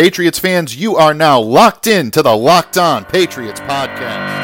[0.00, 4.39] Patriots fans, you are now locked in to the Locked On Patriots podcast.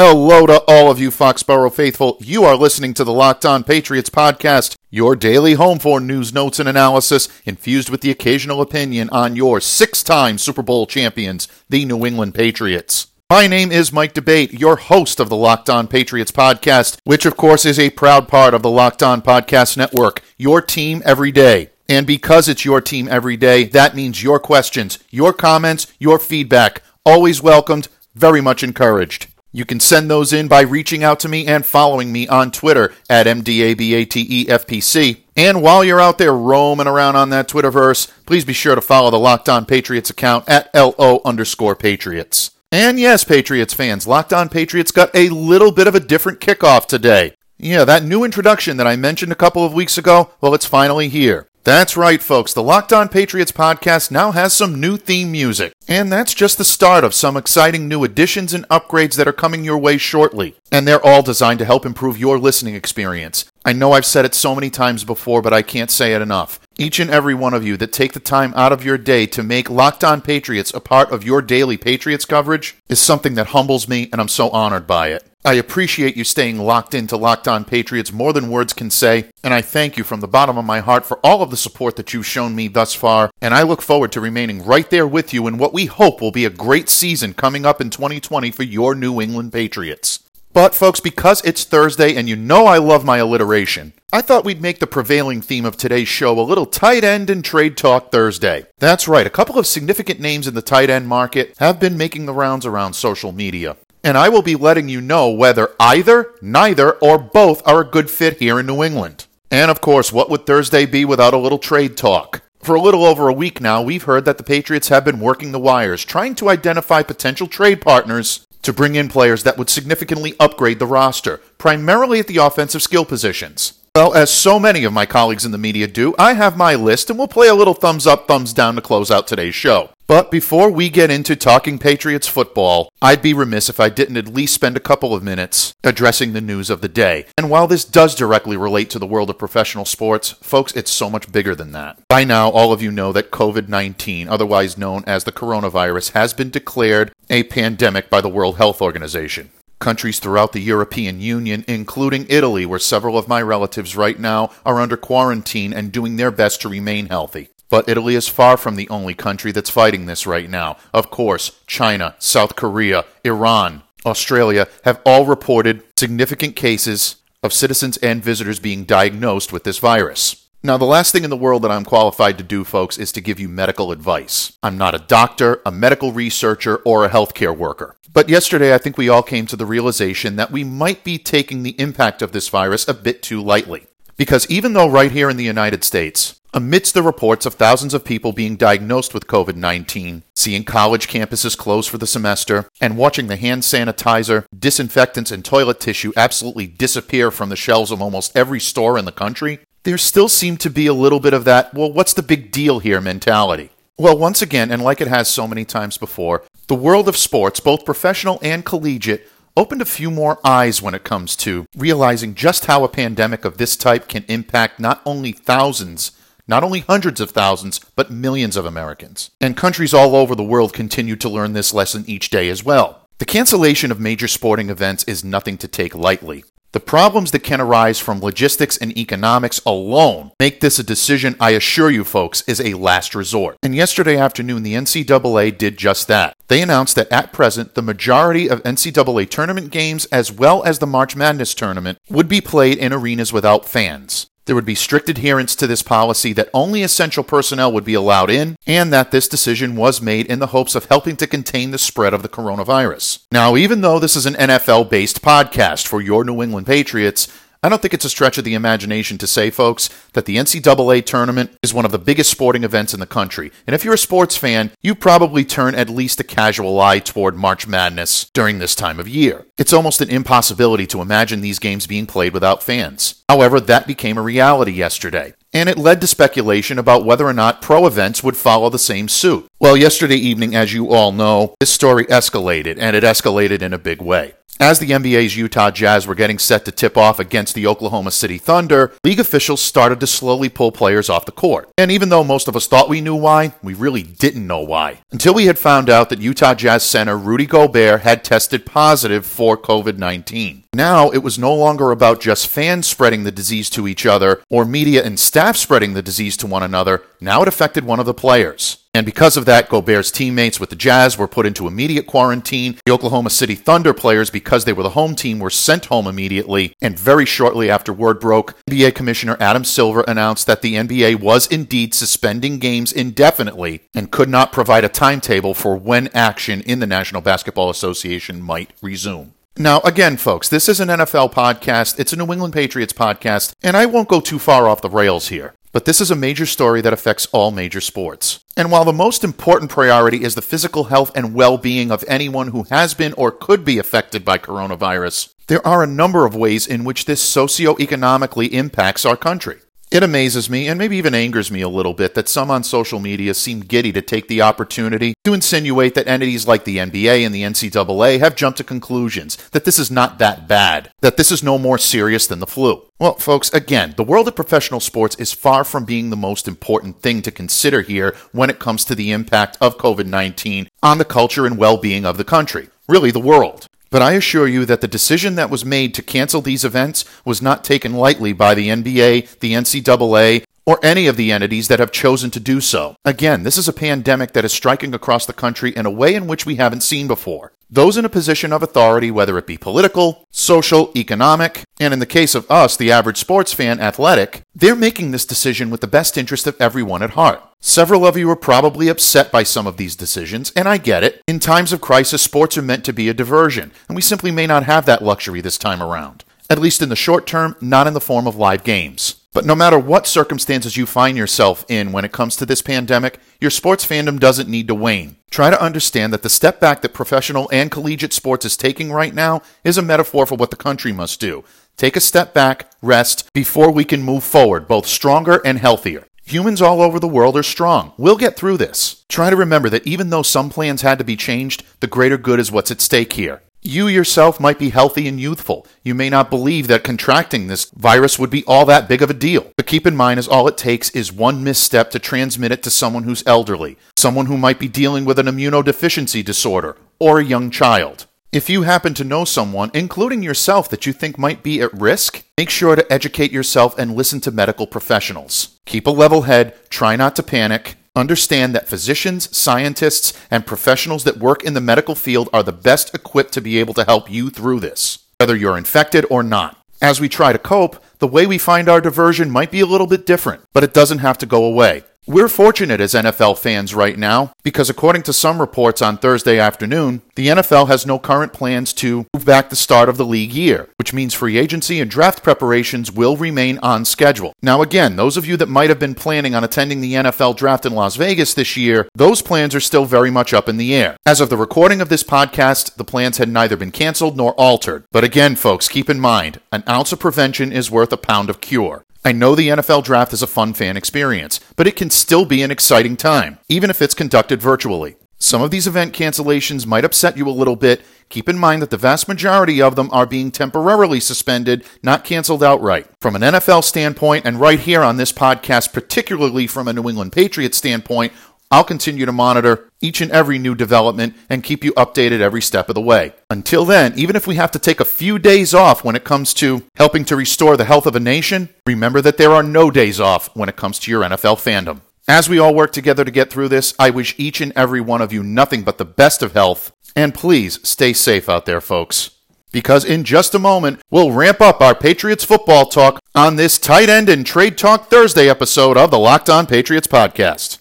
[0.00, 2.18] Hello to all of you Foxborough faithful.
[2.20, 6.60] You are listening to the Locked On Patriots podcast, your daily home for news, notes,
[6.60, 11.84] and analysis, infused with the occasional opinion on your six time Super Bowl champions, the
[11.84, 13.08] New England Patriots.
[13.28, 17.36] My name is Mike D'Abate, your host of the Locked On Patriots podcast, which of
[17.36, 21.70] course is a proud part of the Locked On Podcast Network, your team every day.
[21.88, 26.82] And because it's your team every day, that means your questions, your comments, your feedback,
[27.04, 29.26] always welcomed, very much encouraged.
[29.50, 32.92] You can send those in by reaching out to me and following me on Twitter
[33.08, 35.20] at MDABATEFPC.
[35.36, 39.10] And while you're out there roaming around on that Twitterverse, please be sure to follow
[39.10, 42.50] the Locked On Patriots account at LO underscore Patriots.
[42.70, 46.84] And yes, Patriots fans, Locked On Patriots got a little bit of a different kickoff
[46.84, 47.34] today.
[47.56, 51.08] Yeah, that new introduction that I mentioned a couple of weeks ago, well, it's finally
[51.08, 51.47] here.
[51.64, 52.54] That's right, folks.
[52.54, 55.74] The Locked On Patriots podcast now has some new theme music.
[55.86, 59.64] And that's just the start of some exciting new additions and upgrades that are coming
[59.64, 60.54] your way shortly.
[60.72, 63.44] And they're all designed to help improve your listening experience.
[63.64, 66.58] I know I've said it so many times before, but I can't say it enough.
[66.80, 69.42] Each and every one of you that take the time out of your day to
[69.42, 73.88] make Locked On Patriots a part of your daily Patriots coverage is something that humbles
[73.88, 75.24] me, and I'm so honored by it.
[75.44, 79.52] I appreciate you staying locked into Locked On Patriots more than words can say, and
[79.52, 82.14] I thank you from the bottom of my heart for all of the support that
[82.14, 85.48] you've shown me thus far, and I look forward to remaining right there with you
[85.48, 88.94] in what we hope will be a great season coming up in 2020 for your
[88.94, 90.20] New England Patriots.
[90.58, 94.60] But, folks, because it's Thursday and you know I love my alliteration, I thought we'd
[94.60, 98.66] make the prevailing theme of today's show a little tight end and trade talk Thursday.
[98.80, 102.26] That's right, a couple of significant names in the tight end market have been making
[102.26, 106.94] the rounds around social media and I will be letting you know whether either, neither,
[106.94, 109.26] or both are a good fit here in New England.
[109.52, 112.42] And of course, what would Thursday be without a little trade talk?
[112.60, 115.52] For a little over a week now, we've heard that the Patriots have been working
[115.52, 120.34] the wires, trying to identify potential trade partners to bring in players that would significantly
[120.38, 123.77] upgrade the roster, primarily at the offensive skill positions.
[123.98, 127.10] Well, as so many of my colleagues in the media do, I have my list
[127.10, 129.90] and we'll play a little thumbs up, thumbs down to close out today's show.
[130.06, 134.32] But before we get into talking Patriots football, I'd be remiss if I didn't at
[134.32, 137.26] least spend a couple of minutes addressing the news of the day.
[137.36, 141.10] And while this does directly relate to the world of professional sports, folks, it's so
[141.10, 141.98] much bigger than that.
[142.06, 146.32] By now, all of you know that COVID 19, otherwise known as the coronavirus, has
[146.32, 149.50] been declared a pandemic by the World Health Organization.
[149.78, 154.80] Countries throughout the European Union, including Italy, where several of my relatives right now are
[154.80, 157.48] under quarantine and doing their best to remain healthy.
[157.70, 160.78] But Italy is far from the only country that's fighting this right now.
[160.92, 168.24] Of course, China, South Korea, Iran, Australia have all reported significant cases of citizens and
[168.24, 170.47] visitors being diagnosed with this virus.
[170.68, 173.22] Now, the last thing in the world that I'm qualified to do, folks, is to
[173.22, 174.52] give you medical advice.
[174.62, 177.96] I'm not a doctor, a medical researcher, or a healthcare worker.
[178.12, 181.62] But yesterday, I think we all came to the realization that we might be taking
[181.62, 183.86] the impact of this virus a bit too lightly.
[184.18, 188.04] Because even though right here in the United States, amidst the reports of thousands of
[188.04, 193.28] people being diagnosed with COVID 19, seeing college campuses close for the semester, and watching
[193.28, 198.60] the hand sanitizer, disinfectants, and toilet tissue absolutely disappear from the shelves of almost every
[198.60, 201.92] store in the country, there still seemed to be a little bit of that, well,
[201.92, 203.70] what's the big deal here mentality.
[203.96, 207.60] Well, once again, and like it has so many times before, the world of sports,
[207.60, 212.66] both professional and collegiate, opened a few more eyes when it comes to realizing just
[212.66, 216.12] how a pandemic of this type can impact not only thousands,
[216.46, 219.30] not only hundreds of thousands, but millions of Americans.
[219.40, 223.08] And countries all over the world continue to learn this lesson each day as well.
[223.18, 226.44] The cancellation of major sporting events is nothing to take lightly.
[226.72, 231.52] The problems that can arise from logistics and economics alone make this a decision, I
[231.52, 233.56] assure you folks, is a last resort.
[233.62, 236.34] And yesterday afternoon, the NCAA did just that.
[236.48, 240.86] They announced that at present, the majority of NCAA tournament games, as well as the
[240.86, 244.26] March Madness tournament, would be played in arenas without fans.
[244.48, 248.30] There would be strict adherence to this policy that only essential personnel would be allowed
[248.30, 251.78] in, and that this decision was made in the hopes of helping to contain the
[251.78, 253.20] spread of the coronavirus.
[253.30, 257.28] Now, even though this is an NFL based podcast for your New England Patriots,
[257.60, 261.04] I don't think it's a stretch of the imagination to say, folks, that the NCAA
[261.04, 263.50] tournament is one of the biggest sporting events in the country.
[263.66, 267.36] And if you're a sports fan, you probably turn at least a casual eye toward
[267.36, 269.46] March Madness during this time of year.
[269.58, 273.24] It's almost an impossibility to imagine these games being played without fans.
[273.28, 275.34] However, that became a reality yesterday.
[275.52, 279.08] And it led to speculation about whether or not pro events would follow the same
[279.08, 279.48] suit.
[279.58, 283.78] Well, yesterday evening, as you all know, this story escalated, and it escalated in a
[283.78, 284.34] big way.
[284.60, 288.38] As the NBA's Utah Jazz were getting set to tip off against the Oklahoma City
[288.38, 291.70] Thunder, league officials started to slowly pull players off the court.
[291.78, 294.98] And even though most of us thought we knew why, we really didn't know why.
[295.12, 299.56] Until we had found out that Utah Jazz center Rudy Gobert had tested positive for
[299.56, 300.64] COVID 19.
[300.74, 304.64] Now, it was no longer about just fans spreading the disease to each other or
[304.64, 307.04] media and staff spreading the disease to one another.
[307.20, 308.78] Now it affected one of the players.
[308.98, 312.80] And because of that, Gobert's teammates with the Jazz were put into immediate quarantine.
[312.84, 316.74] The Oklahoma City Thunder players, because they were the home team, were sent home immediately.
[316.80, 321.46] And very shortly after word broke, NBA Commissioner Adam Silver announced that the NBA was
[321.46, 326.86] indeed suspending games indefinitely and could not provide a timetable for when action in the
[326.88, 329.32] National Basketball Association might resume.
[329.56, 332.00] Now, again, folks, this is an NFL podcast.
[332.00, 335.28] It's a New England Patriots podcast, and I won't go too far off the rails
[335.28, 335.54] here.
[335.72, 338.40] But this is a major story that affects all major sports.
[338.56, 342.48] And while the most important priority is the physical health and well being of anyone
[342.48, 346.66] who has been or could be affected by coronavirus, there are a number of ways
[346.66, 349.58] in which this socioeconomically impacts our country.
[349.90, 353.00] It amazes me and maybe even angers me a little bit that some on social
[353.00, 357.34] media seem giddy to take the opportunity to insinuate that entities like the NBA and
[357.34, 361.42] the NCAA have jumped to conclusions that this is not that bad, that this is
[361.42, 362.82] no more serious than the flu.
[362.98, 367.00] Well, folks, again, the world of professional sports is far from being the most important
[367.00, 371.04] thing to consider here when it comes to the impact of COVID 19 on the
[371.06, 373.66] culture and well being of the country, really the world.
[373.90, 377.40] But I assure you that the decision that was made to cancel these events was
[377.40, 381.90] not taken lightly by the NBA, the NCAA, or any of the entities that have
[381.90, 382.96] chosen to do so.
[383.02, 386.26] Again, this is a pandemic that is striking across the country in a way in
[386.26, 387.52] which we haven't seen before.
[387.70, 392.06] Those in a position of authority, whether it be political, social, economic, and in the
[392.06, 396.16] case of us, the average sports fan, athletic, they're making this decision with the best
[396.16, 397.42] interest of everyone at heart.
[397.60, 401.20] Several of you are probably upset by some of these decisions, and I get it.
[401.26, 404.46] In times of crisis, sports are meant to be a diversion, and we simply may
[404.46, 406.24] not have that luxury this time around.
[406.48, 409.16] At least in the short term, not in the form of live games.
[409.32, 413.20] But no matter what circumstances you find yourself in when it comes to this pandemic,
[413.40, 415.16] your sports fandom doesn't need to wane.
[415.30, 419.14] Try to understand that the step back that professional and collegiate sports is taking right
[419.14, 421.44] now is a metaphor for what the country must do.
[421.76, 426.06] Take a step back, rest, before we can move forward, both stronger and healthier.
[426.24, 427.92] Humans all over the world are strong.
[427.96, 429.04] We'll get through this.
[429.08, 432.40] Try to remember that even though some plans had to be changed, the greater good
[432.40, 433.42] is what's at stake here.
[433.62, 435.66] You yourself might be healthy and youthful.
[435.82, 439.14] You may not believe that contracting this virus would be all that big of a
[439.14, 439.50] deal.
[439.56, 442.70] But keep in mind, as all it takes is one misstep to transmit it to
[442.70, 447.50] someone who's elderly, someone who might be dealing with an immunodeficiency disorder, or a young
[447.50, 448.06] child.
[448.30, 452.22] If you happen to know someone, including yourself, that you think might be at risk,
[452.36, 455.58] make sure to educate yourself and listen to medical professionals.
[455.66, 461.18] Keep a level head, try not to panic, Understand that physicians, scientists, and professionals that
[461.18, 464.30] work in the medical field are the best equipped to be able to help you
[464.30, 466.56] through this, whether you're infected or not.
[466.80, 469.88] As we try to cope, the way we find our diversion might be a little
[469.88, 471.82] bit different, but it doesn't have to go away.
[472.08, 477.02] We're fortunate as NFL fans right now because, according to some reports on Thursday afternoon,
[477.16, 480.70] the NFL has no current plans to move back the start of the league year,
[480.78, 484.32] which means free agency and draft preparations will remain on schedule.
[484.40, 487.66] Now, again, those of you that might have been planning on attending the NFL draft
[487.66, 490.96] in Las Vegas this year, those plans are still very much up in the air.
[491.04, 494.84] As of the recording of this podcast, the plans had neither been canceled nor altered.
[494.92, 498.40] But again, folks, keep in mind an ounce of prevention is worth a pound of
[498.40, 498.86] cure.
[499.04, 502.42] I know the NFL draft is a fun fan experience, but it can still be
[502.42, 504.96] an exciting time, even if it's conducted virtually.
[505.20, 507.82] Some of these event cancellations might upset you a little bit.
[508.08, 512.42] Keep in mind that the vast majority of them are being temporarily suspended, not canceled
[512.42, 512.86] outright.
[513.00, 517.12] From an NFL standpoint, and right here on this podcast, particularly from a New England
[517.12, 518.12] Patriots standpoint,
[518.50, 522.68] I'll continue to monitor each and every new development and keep you updated every step
[522.68, 523.12] of the way.
[523.28, 526.32] Until then, even if we have to take a few days off when it comes
[526.34, 530.00] to helping to restore the health of a nation, remember that there are no days
[530.00, 531.80] off when it comes to your NFL fandom.
[532.08, 535.02] As we all work together to get through this, I wish each and every one
[535.02, 539.10] of you nothing but the best of health, and please stay safe out there, folks.
[539.50, 543.88] because in just a moment, we'll ramp up our Patriots football talk on this tight
[543.88, 547.57] end and trade talk Thursday episode of the Locked On Patriots podcast.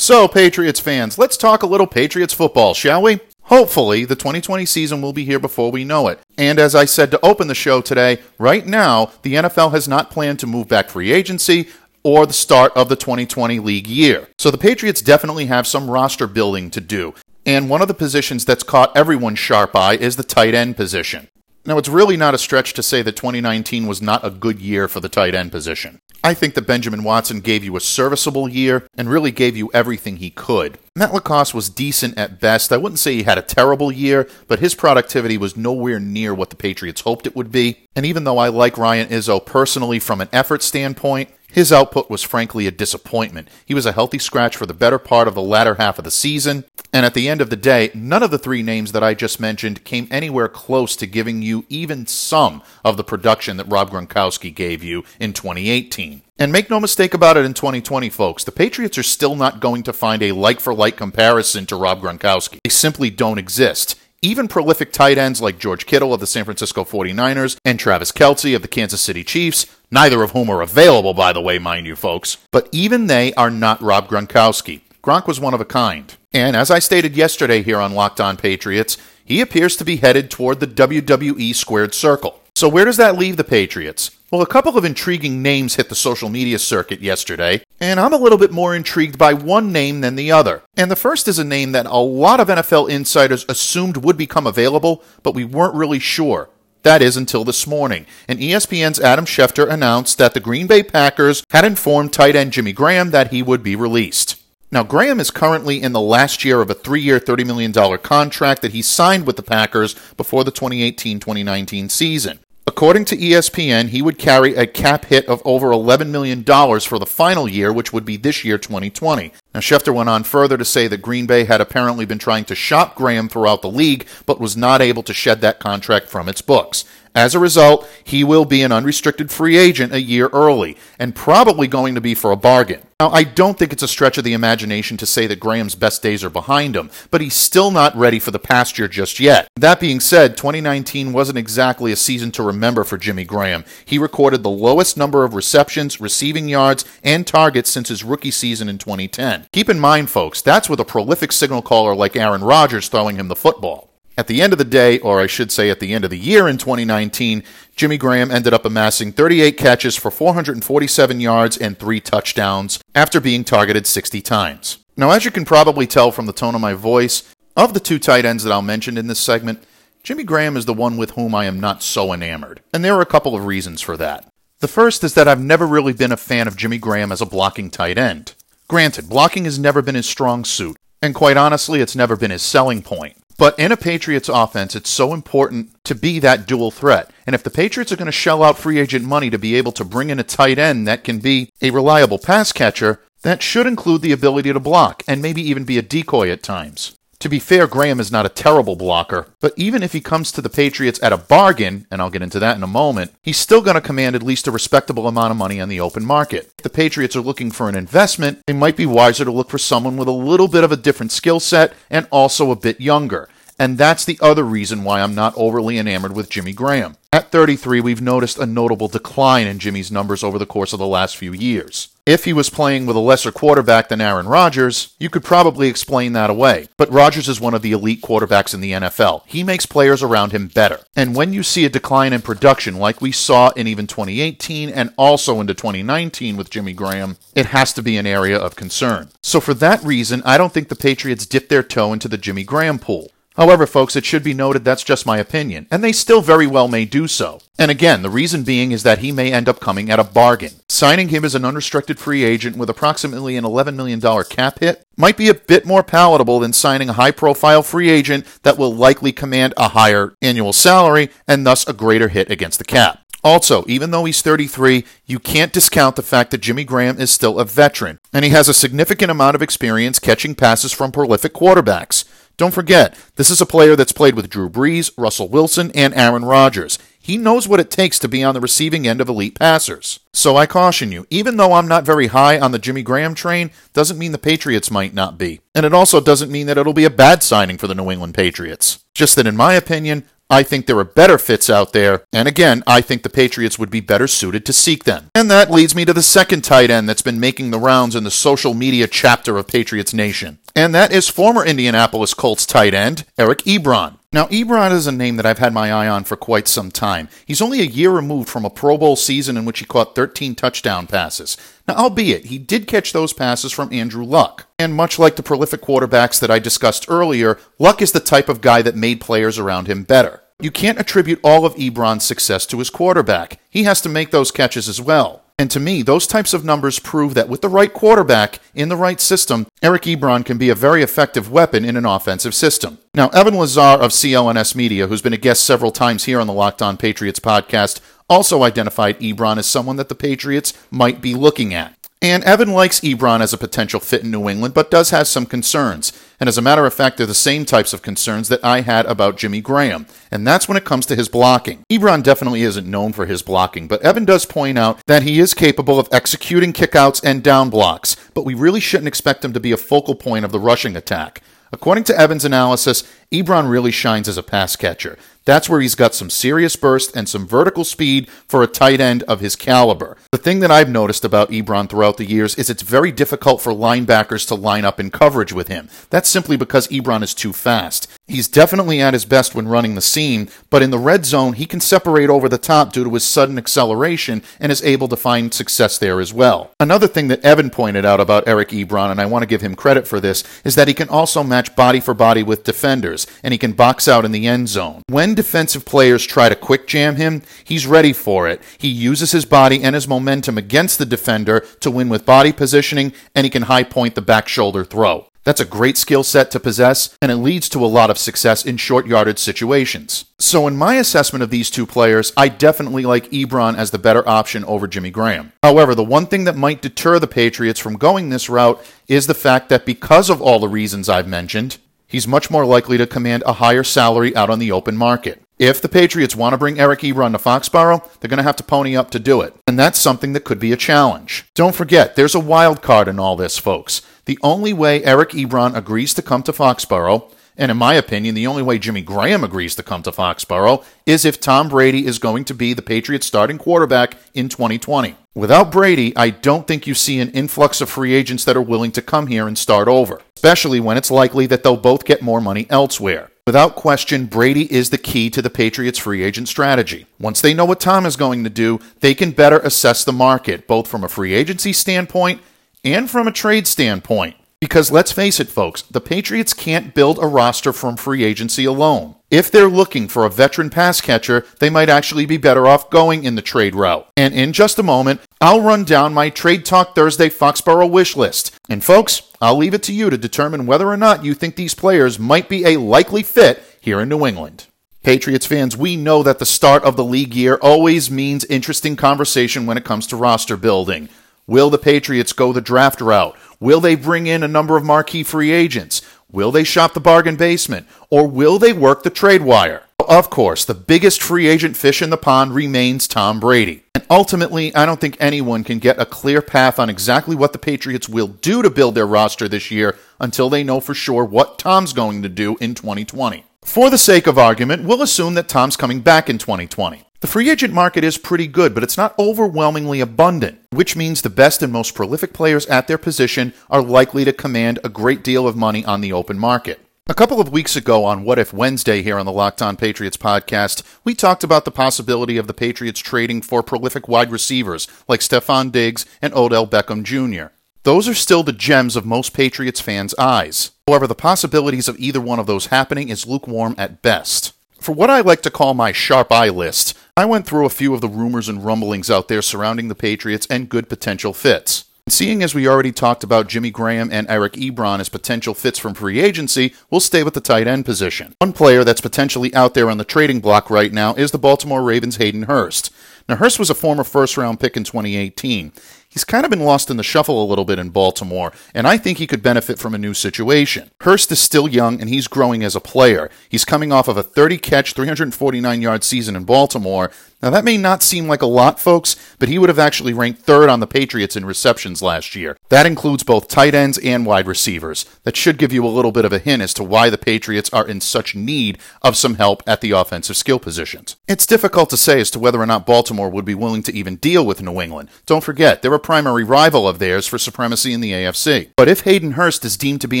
[0.00, 3.20] So, Patriots fans, let's talk a little Patriots football, shall we?
[3.42, 6.20] Hopefully, the 2020 season will be here before we know it.
[6.38, 10.10] And as I said to open the show today, right now, the NFL has not
[10.10, 11.68] planned to move back free agency
[12.02, 14.26] or the start of the 2020 league year.
[14.38, 17.12] So the Patriots definitely have some roster building to do.
[17.44, 21.28] And one of the positions that's caught everyone's sharp eye is the tight end position.
[21.66, 24.88] Now, it's really not a stretch to say that 2019 was not a good year
[24.88, 26.00] for the tight end position.
[26.24, 30.16] I think that Benjamin Watson gave you a serviceable year and really gave you everything
[30.16, 30.78] he could.
[30.96, 32.72] Matt LaCosse was decent at best.
[32.72, 36.50] I wouldn't say he had a terrible year, but his productivity was nowhere near what
[36.50, 37.86] the Patriots hoped it would be.
[37.94, 42.22] And even though I like Ryan Izzo personally from an effort standpoint, his output was
[42.22, 43.48] frankly a disappointment.
[43.64, 46.10] He was a healthy scratch for the better part of the latter half of the
[46.10, 49.14] season, and at the end of the day, none of the three names that I
[49.14, 53.90] just mentioned came anywhere close to giving you even some of the production that Rob
[53.90, 56.22] Gronkowski gave you in 2018.
[56.38, 59.82] And make no mistake about it in 2020, folks, the Patriots are still not going
[59.84, 62.58] to find a like for like comparison to Rob Gronkowski.
[62.64, 63.96] They simply don't exist.
[64.22, 68.54] Even prolific tight ends like George Kittle of the San Francisco 49ers and Travis Kelce
[68.54, 71.96] of the Kansas City Chiefs, neither of whom are available, by the way, mind you,
[71.96, 74.82] folks, but even they are not Rob Gronkowski.
[75.02, 76.14] Gronk was one of a kind.
[76.32, 80.30] And as I stated yesterday here on Locked On Patriots, he appears to be headed
[80.30, 82.40] toward the WWE squared circle.
[82.54, 84.12] So where does that leave the Patriots?
[84.30, 88.18] Well, a couple of intriguing names hit the social media circuit yesterday, and I'm a
[88.18, 90.62] little bit more intrigued by one name than the other.
[90.76, 94.46] And the first is a name that a lot of NFL insiders assumed would become
[94.46, 96.48] available, but we weren't really sure.
[96.82, 98.06] That is until this morning.
[98.28, 102.72] And ESPN's Adam Schefter announced that the Green Bay Packers had informed tight end Jimmy
[102.72, 104.39] Graham that he would be released.
[104.72, 108.62] Now, Graham is currently in the last year of a three year, $30 million contract
[108.62, 112.38] that he signed with the Packers before the 2018 2019 season.
[112.68, 117.06] According to ESPN, he would carry a cap hit of over $11 million for the
[117.06, 119.32] final year, which would be this year, 2020.
[119.52, 122.54] Now, Schefter went on further to say that Green Bay had apparently been trying to
[122.54, 126.42] shop Graham throughout the league, but was not able to shed that contract from its
[126.42, 126.84] books.
[127.14, 131.66] As a result, he will be an unrestricted free agent a year early, and probably
[131.66, 132.82] going to be for a bargain.
[133.00, 136.02] Now, I don't think it's a stretch of the imagination to say that Graham's best
[136.02, 139.48] days are behind him, but he's still not ready for the pasture just yet.
[139.56, 143.64] That being said, 2019 wasn't exactly a season to remember for Jimmy Graham.
[143.84, 148.68] He recorded the lowest number of receptions, receiving yards, and targets since his rookie season
[148.68, 149.46] in 2010.
[149.52, 153.28] Keep in mind, folks, that's with a prolific signal caller like Aaron Rodgers throwing him
[153.28, 153.89] the football.
[154.20, 156.18] At the end of the day, or I should say at the end of the
[156.18, 157.42] year in 2019,
[157.74, 163.44] Jimmy Graham ended up amassing 38 catches for 447 yards and three touchdowns after being
[163.44, 164.76] targeted 60 times.
[164.94, 167.98] Now, as you can probably tell from the tone of my voice, of the two
[167.98, 169.64] tight ends that I'll mention in this segment,
[170.02, 172.60] Jimmy Graham is the one with whom I am not so enamored.
[172.74, 174.28] And there are a couple of reasons for that.
[174.58, 177.26] The first is that I've never really been a fan of Jimmy Graham as a
[177.26, 178.34] blocking tight end.
[178.68, 182.42] Granted, blocking has never been his strong suit, and quite honestly, it's never been his
[182.42, 183.16] selling point.
[183.40, 187.10] But in a Patriots offense, it's so important to be that dual threat.
[187.24, 189.72] And if the Patriots are going to shell out free agent money to be able
[189.72, 193.66] to bring in a tight end that can be a reliable pass catcher, that should
[193.66, 196.94] include the ability to block and maybe even be a decoy at times.
[197.20, 200.40] To be fair, Graham is not a terrible blocker, but even if he comes to
[200.40, 203.60] the Patriots at a bargain, and I'll get into that in a moment, he's still
[203.60, 206.50] going to command at least a respectable amount of money on the open market.
[206.56, 209.58] If the Patriots are looking for an investment, they might be wiser to look for
[209.58, 213.28] someone with a little bit of a different skill set and also a bit younger.
[213.60, 216.96] And that's the other reason why I'm not overly enamored with Jimmy Graham.
[217.12, 220.86] At 33, we've noticed a notable decline in Jimmy's numbers over the course of the
[220.86, 221.88] last few years.
[222.06, 226.14] If he was playing with a lesser quarterback than Aaron Rodgers, you could probably explain
[226.14, 226.68] that away.
[226.78, 229.24] But Rodgers is one of the elite quarterbacks in the NFL.
[229.26, 230.80] He makes players around him better.
[230.96, 234.94] And when you see a decline in production like we saw in even 2018 and
[234.96, 239.10] also into 2019 with Jimmy Graham, it has to be an area of concern.
[239.22, 242.44] So for that reason, I don't think the Patriots dip their toe into the Jimmy
[242.44, 243.10] Graham pool.
[243.40, 246.68] However, folks, it should be noted that's just my opinion, and they still very well
[246.68, 247.40] may do so.
[247.58, 250.50] And again, the reason being is that he may end up coming at a bargain.
[250.68, 255.16] Signing him as an unrestricted free agent with approximately an $11 million cap hit might
[255.16, 259.10] be a bit more palatable than signing a high profile free agent that will likely
[259.10, 263.02] command a higher annual salary and thus a greater hit against the cap.
[263.24, 267.38] Also, even though he's 33, you can't discount the fact that Jimmy Graham is still
[267.38, 272.04] a veteran, and he has a significant amount of experience catching passes from prolific quarterbacks.
[272.40, 276.24] Don't forget, this is a player that's played with Drew Brees, Russell Wilson, and Aaron
[276.24, 276.78] Rodgers.
[276.98, 280.00] He knows what it takes to be on the receiving end of elite passers.
[280.14, 283.50] So I caution you, even though I'm not very high on the Jimmy Graham train,
[283.74, 285.42] doesn't mean the Patriots might not be.
[285.54, 288.14] And it also doesn't mean that it'll be a bad signing for the New England
[288.14, 288.82] Patriots.
[288.94, 292.62] Just that in my opinion, I think there are better fits out there, and again,
[292.64, 295.10] I think the Patriots would be better suited to seek them.
[295.12, 298.04] And that leads me to the second tight end that's been making the rounds in
[298.04, 300.38] the social media chapter of Patriots Nation.
[300.54, 303.98] And that is former Indianapolis Colts tight end, Eric Ebron.
[304.12, 307.08] Now, Ebron is a name that I've had my eye on for quite some time.
[307.24, 310.34] He's only a year removed from a Pro Bowl season in which he caught 13
[310.34, 311.36] touchdown passes.
[311.68, 314.46] Now, albeit, he did catch those passes from Andrew Luck.
[314.58, 318.40] And much like the prolific quarterbacks that I discussed earlier, Luck is the type of
[318.40, 320.22] guy that made players around him better.
[320.40, 323.38] You can't attribute all of Ebron's success to his quarterback.
[323.48, 325.22] He has to make those catches as well.
[325.40, 328.76] And to me, those types of numbers prove that with the right quarterback in the
[328.76, 332.76] right system, Eric Ebron can be a very effective weapon in an offensive system.
[332.92, 336.34] Now, Evan Lazar of CLNS Media, who's been a guest several times here on the
[336.34, 341.54] Locked On Patriots podcast, also identified Ebron as someone that the Patriots might be looking
[341.54, 341.74] at.
[342.02, 345.26] And Evan likes Ebron as a potential fit in New England, but does have some
[345.26, 345.92] concerns.
[346.18, 348.86] And as a matter of fact, they're the same types of concerns that I had
[348.86, 349.84] about Jimmy Graham.
[350.10, 351.62] And that's when it comes to his blocking.
[351.70, 355.34] Ebron definitely isn't known for his blocking, but Evan does point out that he is
[355.34, 359.52] capable of executing kickouts and down blocks, but we really shouldn't expect him to be
[359.52, 361.20] a focal point of the rushing attack.
[361.52, 364.96] According to Evan's analysis, Ebron really shines as a pass catcher.
[365.24, 369.02] That's where he's got some serious burst and some vertical speed for a tight end
[369.04, 369.96] of his caliber.
[370.12, 373.52] The thing that I've noticed about Ebron throughout the years is it's very difficult for
[373.52, 375.68] linebackers to line up in coverage with him.
[375.90, 377.86] That's simply because Ebron is too fast.
[378.10, 381.46] He's definitely at his best when running the seam, but in the red zone, he
[381.46, 385.32] can separate over the top due to his sudden acceleration and is able to find
[385.32, 386.50] success there as well.
[386.58, 389.54] Another thing that Evan pointed out about Eric Ebron, and I want to give him
[389.54, 393.30] credit for this, is that he can also match body for body with defenders, and
[393.30, 394.82] he can box out in the end zone.
[394.88, 398.42] When defensive players try to quick jam him, he's ready for it.
[398.58, 402.92] He uses his body and his momentum against the defender to win with body positioning,
[403.14, 405.06] and he can high point the back shoulder throw.
[405.24, 408.44] That's a great skill set to possess, and it leads to a lot of success
[408.44, 410.06] in short yardage situations.
[410.18, 414.06] So, in my assessment of these two players, I definitely like Ebron as the better
[414.08, 415.32] option over Jimmy Graham.
[415.42, 419.14] However, the one thing that might deter the Patriots from going this route is the
[419.14, 423.22] fact that because of all the reasons I've mentioned, he's much more likely to command
[423.26, 425.20] a higher salary out on the open market.
[425.38, 428.42] If the Patriots want to bring Eric Ebron to Foxborough, they're going to have to
[428.42, 429.34] pony up to do it.
[429.46, 431.24] And that's something that could be a challenge.
[431.34, 433.80] Don't forget, there's a wild card in all this, folks.
[434.04, 438.26] The only way Eric Ebron agrees to come to Foxborough, and in my opinion, the
[438.26, 442.24] only way Jimmy Graham agrees to come to Foxborough, is if Tom Brady is going
[442.26, 444.94] to be the Patriots starting quarterback in 2020.
[445.14, 448.72] Without Brady, I don't think you see an influx of free agents that are willing
[448.72, 452.20] to come here and start over, especially when it's likely that they'll both get more
[452.20, 453.10] money elsewhere.
[453.26, 456.86] Without question, Brady is the key to the Patriots' free agent strategy.
[456.98, 460.46] Once they know what Tom is going to do, they can better assess the market,
[460.46, 462.20] both from a free agency standpoint
[462.64, 464.16] and from a trade standpoint.
[464.40, 468.94] Because let's face it, folks, the Patriots can't build a roster from free agency alone.
[469.10, 473.04] If they're looking for a veteran pass catcher, they might actually be better off going
[473.04, 473.86] in the trade route.
[473.98, 478.34] And in just a moment, I'll run down my Trade Talk Thursday Foxborough wish list.
[478.48, 481.54] And folks, I'll leave it to you to determine whether or not you think these
[481.54, 484.46] players might be a likely fit here in New England.
[484.82, 489.44] Patriots fans, we know that the start of the league year always means interesting conversation
[489.44, 490.88] when it comes to roster building.
[491.30, 493.16] Will the Patriots go the draft route?
[493.38, 495.80] Will they bring in a number of marquee free agents?
[496.10, 497.68] Will they shop the bargain basement?
[497.88, 499.62] Or will they work the trade wire?
[499.88, 503.62] Of course, the biggest free agent fish in the pond remains Tom Brady.
[503.76, 507.38] And ultimately, I don't think anyone can get a clear path on exactly what the
[507.38, 511.38] Patriots will do to build their roster this year until they know for sure what
[511.38, 513.22] Tom's going to do in 2020.
[513.42, 516.86] For the sake of argument, we'll assume that Tom's coming back in 2020.
[517.00, 521.08] The free agent market is pretty good, but it's not overwhelmingly abundant, which means the
[521.08, 525.26] best and most prolific players at their position are likely to command a great deal
[525.26, 526.60] of money on the open market.
[526.88, 529.96] A couple of weeks ago on What If Wednesday here on the Locked On Patriots
[529.96, 535.00] podcast, we talked about the possibility of the Patriots trading for prolific wide receivers like
[535.00, 537.32] Stefon Diggs and Odell Beckham Jr.
[537.62, 540.50] Those are still the gems of most Patriots fans' eyes.
[540.68, 544.34] However, the possibilities of either one of those happening is lukewarm at best.
[544.60, 547.72] For what I like to call my sharp eye list, I went through a few
[547.72, 551.64] of the rumors and rumblings out there surrounding the Patriots and good potential fits.
[551.88, 555.74] Seeing as we already talked about Jimmy Graham and Eric Ebron as potential fits from
[555.74, 558.14] free agency, we'll stay with the tight end position.
[558.20, 561.62] One player that's potentially out there on the trading block right now is the Baltimore
[561.62, 562.72] Ravens' Hayden Hurst.
[563.08, 565.52] Now, Hurst was a former first round pick in 2018
[565.90, 568.78] he's kind of been lost in the shuffle a little bit in Baltimore, and I
[568.78, 570.70] think he could benefit from a new situation.
[570.80, 573.10] Hurst is still young and he's growing as a player.
[573.28, 576.90] He's coming off of a 30 catch, 349 yard season in Baltimore,
[577.22, 580.22] Now, that may not seem like a lot, folks, but he would have actually ranked
[580.22, 582.36] third on the Patriots in receptions last year.
[582.48, 584.86] That includes both tight ends and wide receivers.
[585.04, 587.50] That should give you a little bit of a hint as to why the Patriots
[587.52, 590.96] are in such need of some help at the offensive skill positions.
[591.08, 593.96] It's difficult to say as to whether or not Baltimore would be willing to even
[593.96, 594.88] deal with New England.
[595.04, 598.50] Don't forget, they're a primary rival of theirs for supremacy in the AFC.
[598.56, 600.00] But if Hayden Hurst is deemed to be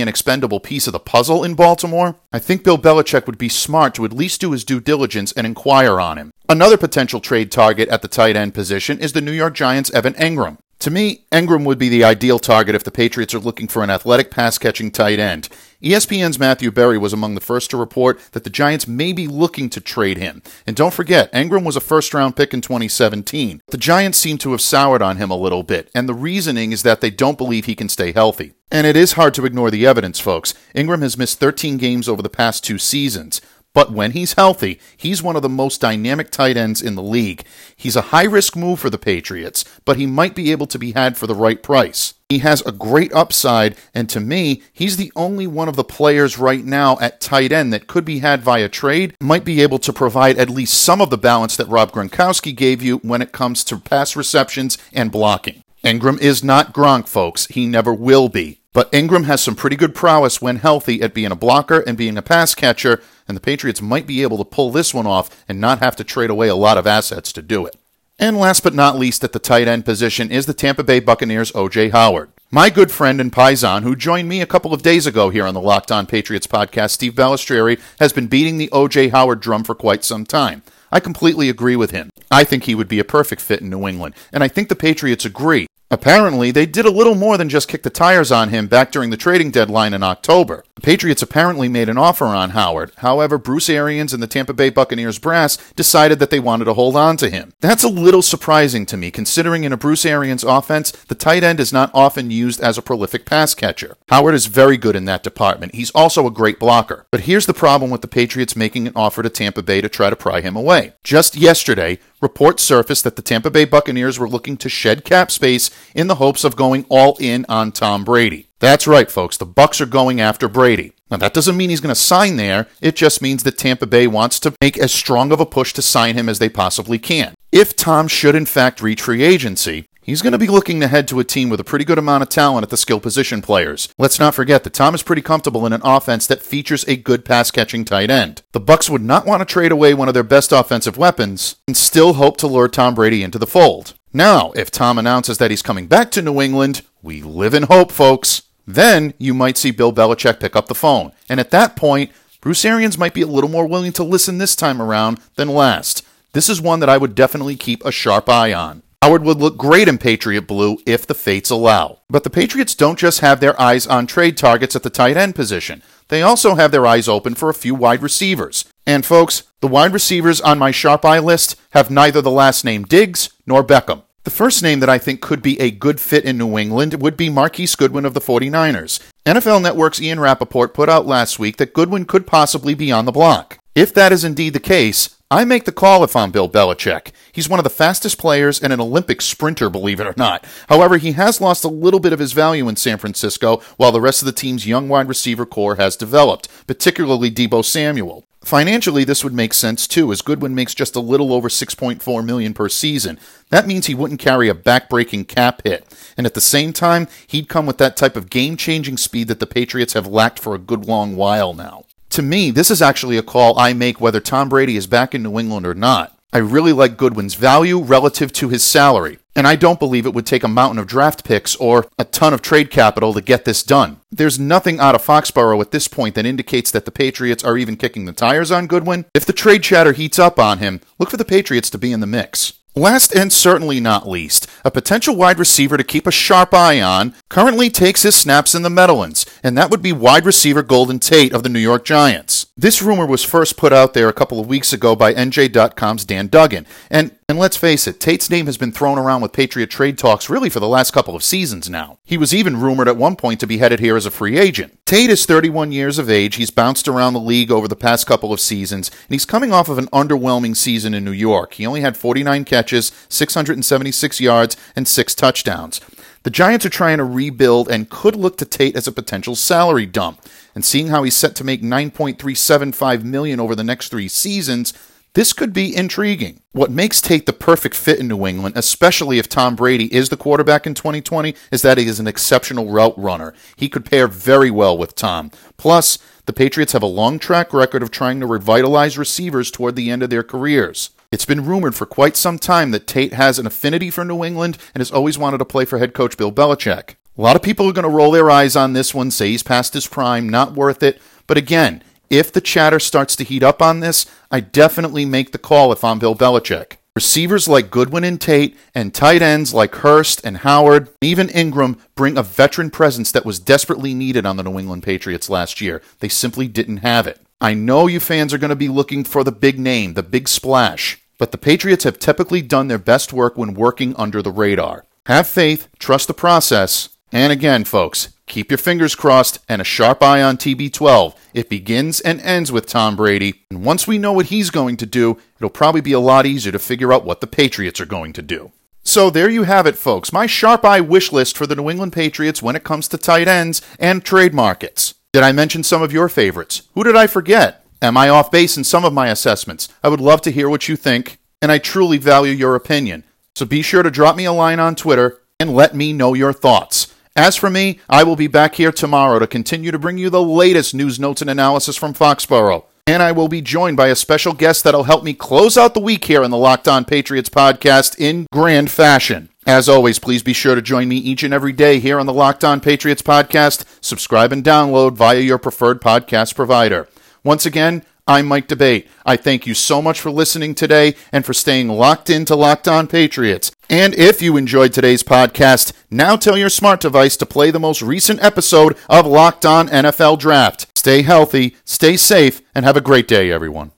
[0.00, 3.94] an expendable piece of the puzzle in Baltimore, I think Bill Belichick would be smart
[3.96, 6.32] to at least do his due diligence and inquire on him.
[6.50, 10.14] Another potential trade target at the tight end position is the New York Giants' Evan
[10.14, 10.58] Engram.
[10.80, 13.90] To me, Engram would be the ideal target if the Patriots are looking for an
[13.90, 15.48] athletic pass catching tight end.
[15.80, 19.70] ESPN's Matthew Berry was among the first to report that the Giants may be looking
[19.70, 20.42] to trade him.
[20.66, 23.62] And don't forget, Engram was a first round pick in 2017.
[23.68, 26.82] The Giants seem to have soured on him a little bit, and the reasoning is
[26.82, 28.54] that they don't believe he can stay healthy.
[28.72, 30.54] And it is hard to ignore the evidence, folks.
[30.74, 33.40] Engram has missed 13 games over the past two seasons.
[33.72, 37.44] But when he's healthy, he's one of the most dynamic tight ends in the league.
[37.76, 40.92] He's a high risk move for the Patriots, but he might be able to be
[40.92, 42.14] had for the right price.
[42.28, 46.36] He has a great upside, and to me, he's the only one of the players
[46.36, 49.92] right now at tight end that could be had via trade, might be able to
[49.92, 53.62] provide at least some of the balance that Rob Gronkowski gave you when it comes
[53.64, 55.62] to pass receptions and blocking.
[55.84, 57.46] Engram is not Gronk, folks.
[57.46, 58.60] He never will be.
[58.72, 62.18] But Engram has some pretty good prowess when healthy at being a blocker and being
[62.18, 65.60] a pass catcher, and the Patriots might be able to pull this one off and
[65.60, 67.76] not have to trade away a lot of assets to do it.
[68.18, 71.52] And last but not least at the tight end position is the Tampa Bay Buccaneers'
[71.54, 71.88] O.J.
[71.88, 72.30] Howard.
[72.50, 75.54] My good friend and Paisan, who joined me a couple of days ago here on
[75.54, 79.08] the Locked On Patriots podcast, Steve Balestrieri, has been beating the O.J.
[79.08, 80.62] Howard drum for quite some time.
[80.92, 82.10] I completely agree with him.
[82.30, 84.76] I think he would be a perfect fit in New England, and I think the
[84.76, 85.66] Patriots agree.
[85.92, 89.10] Apparently, they did a little more than just kick the tires on him back during
[89.10, 90.64] the trading deadline in October.
[90.76, 92.92] The Patriots apparently made an offer on Howard.
[92.98, 96.94] However, Bruce Arians and the Tampa Bay Buccaneers brass decided that they wanted to hold
[96.94, 97.52] on to him.
[97.58, 101.58] That's a little surprising to me, considering in a Bruce Arians offense, the tight end
[101.58, 103.96] is not often used as a prolific pass catcher.
[104.10, 105.74] Howard is very good in that department.
[105.74, 107.04] He's also a great blocker.
[107.10, 110.08] But here's the problem with the Patriots making an offer to Tampa Bay to try
[110.08, 110.92] to pry him away.
[111.02, 115.68] Just yesterday, reports surfaced that the Tampa Bay Buccaneers were looking to shed cap space
[115.94, 118.48] in the hopes of going all in on Tom Brady.
[118.58, 119.36] That's right, folks.
[119.36, 120.92] The Bucs are going after Brady.
[121.10, 122.66] Now that doesn't mean he's going to sign there.
[122.80, 125.82] It just means that Tampa Bay wants to make as strong of a push to
[125.82, 127.34] sign him as they possibly can.
[127.50, 131.06] If Tom should in fact reach free agency, He's going to be looking to head
[131.08, 133.88] to a team with a pretty good amount of talent at the skill position players.
[133.98, 137.24] Let's not forget that Tom is pretty comfortable in an offense that features a good
[137.24, 138.42] pass catching tight end.
[138.52, 141.76] The Bucs would not want to trade away one of their best offensive weapons and
[141.76, 143.94] still hope to lure Tom Brady into the fold.
[144.12, 147.92] Now, if Tom announces that he's coming back to New England, we live in hope,
[147.92, 148.42] folks.
[148.66, 151.12] Then you might see Bill Belichick pick up the phone.
[151.28, 154.56] And at that point, Bruce Arians might be a little more willing to listen this
[154.56, 156.04] time around than last.
[156.32, 158.82] This is one that I would definitely keep a sharp eye on.
[159.02, 162.00] Howard would look great in Patriot Blue if the fates allow.
[162.10, 165.36] But the Patriots don't just have their eyes on trade targets at the tight end
[165.36, 165.82] position.
[166.10, 168.64] They also have their eyes open for a few wide receivers.
[168.84, 172.82] And folks, the wide receivers on my sharp eye list have neither the last name
[172.82, 174.02] Diggs nor Beckham.
[174.24, 177.16] The first name that I think could be a good fit in New England would
[177.16, 178.98] be Marquise Goodwin of the 49ers.
[179.24, 183.12] NFL Network's Ian Rapoport put out last week that Goodwin could possibly be on the
[183.12, 183.59] block.
[183.74, 187.12] If that is indeed the case, I make the call if I'm Bill Belichick.
[187.30, 190.44] He's one of the fastest players and an Olympic sprinter, believe it or not.
[190.68, 194.00] However, he has lost a little bit of his value in San Francisco while the
[194.00, 198.26] rest of the team's young wide receiver corps has developed, particularly Deebo Samuel.
[198.42, 202.52] Financially, this would make sense too, as Goodwin makes just a little over 6.4 million
[202.52, 203.20] per season.
[203.50, 207.48] That means he wouldn't carry a back-breaking cap hit, and at the same time, he'd
[207.48, 210.86] come with that type of game-changing speed that the Patriots have lacked for a good
[210.86, 211.84] long while now
[212.20, 215.22] to me, this is actually a call I make whether Tom Brady is back in
[215.22, 216.16] New England or not.
[216.34, 220.26] I really like Goodwin's value relative to his salary, and I don't believe it would
[220.26, 223.62] take a mountain of draft picks or a ton of trade capital to get this
[223.62, 224.00] done.
[224.12, 227.76] There's nothing out of Foxborough at this point that indicates that the Patriots are even
[227.76, 229.06] kicking the tires on Goodwin.
[229.14, 232.00] If the trade chatter heats up on him, look for the Patriots to be in
[232.00, 232.52] the mix.
[232.76, 237.14] Last and certainly not least, a potential wide receiver to keep a sharp eye on
[237.28, 241.32] currently takes his snaps in the Meadowlands, and that would be wide receiver Golden Tate
[241.32, 242.46] of the New York Giants.
[242.56, 246.28] This rumor was first put out there a couple of weeks ago by NJ.com's Dan
[246.28, 249.96] Duggan, and and let's face it, Tate's name has been thrown around with Patriot trade
[249.96, 251.98] talks really for the last couple of seasons now.
[252.02, 254.76] He was even rumored at one point to be headed here as a free agent.
[254.84, 256.34] Tate is 31 years of age.
[256.34, 259.68] He's bounced around the league over the past couple of seasons, and he's coming off
[259.68, 261.54] of an underwhelming season in New York.
[261.54, 262.59] He only had 49 catches,
[263.08, 265.80] 676 yards, and six touchdowns.
[266.22, 269.86] The Giants are trying to rebuild and could look to Tate as a potential salary
[269.86, 270.20] dump.
[270.54, 274.74] And seeing how he's set to make 9.375 million over the next 3 seasons,
[275.14, 276.40] This could be intriguing.
[276.52, 280.16] What makes Tate the perfect fit in New England, especially if Tom Brady is the
[280.16, 283.34] quarterback in 2020, is that he is an exceptional route runner.
[283.56, 285.32] He could pair very well with Tom.
[285.56, 289.90] Plus, the Patriots have a long track record of trying to revitalize receivers toward the
[289.90, 290.90] end of their careers.
[291.12, 294.56] It's been rumored for quite some time that Tate has an affinity for New England
[294.72, 296.90] and has always wanted to play for head coach Bill Belichick.
[297.18, 299.42] A lot of people are going to roll their eyes on this one, say he's
[299.42, 301.02] past his prime, not worth it.
[301.26, 305.38] But again, if the chatter starts to heat up on this, I definitely make the
[305.38, 306.76] call if I'm Bill Belichick.
[306.94, 312.16] Receivers like Goodwin and Tate, and tight ends like Hurst and Howard, even Engram, bring
[312.16, 315.82] a veteran presence that was desperately needed on the New England Patriots last year.
[315.98, 317.20] They simply didn't have it.
[317.40, 320.28] I know you fans are going to be looking for the big name, the big
[320.28, 324.86] splash, but the Patriots have typically done their best work when working under the radar.
[325.04, 330.02] Have faith, trust the process, and again, folks, keep your fingers crossed and a sharp
[330.02, 331.14] eye on TB12.
[331.34, 334.86] It begins and ends with Tom Brady, and once we know what he's going to
[334.86, 338.14] do, it'll probably be a lot easier to figure out what the Patriots are going
[338.14, 338.52] to do.
[338.82, 340.14] So there you have it, folks.
[340.14, 343.28] My sharp eye wish list for the New England Patriots when it comes to tight
[343.28, 344.94] ends and trade markets.
[345.12, 346.62] Did I mention some of your favorites?
[346.74, 347.59] Who did I forget?
[347.82, 349.68] Am I off base in some of my assessments?
[349.82, 353.04] I would love to hear what you think, and I truly value your opinion.
[353.34, 356.34] So be sure to drop me a line on Twitter and let me know your
[356.34, 356.94] thoughts.
[357.16, 360.22] As for me, I will be back here tomorrow to continue to bring you the
[360.22, 362.64] latest news, notes, and analysis from Foxborough.
[362.86, 365.80] And I will be joined by a special guest that'll help me close out the
[365.80, 369.30] week here in the Locked On Patriots podcast in grand fashion.
[369.46, 372.12] As always, please be sure to join me each and every day here on the
[372.12, 373.64] Locked On Patriots podcast.
[373.80, 376.88] Subscribe and download via your preferred podcast provider.
[377.22, 378.88] Once again, I'm Mike D'Abate.
[379.04, 382.86] I thank you so much for listening today and for staying locked into Locked On
[382.86, 383.52] Patriots.
[383.68, 387.82] And if you enjoyed today's podcast, now tell your smart device to play the most
[387.82, 390.66] recent episode of Locked On NFL Draft.
[390.76, 393.70] Stay healthy, stay safe, and have a great day, everyone.